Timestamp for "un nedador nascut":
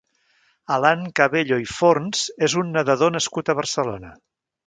2.63-3.51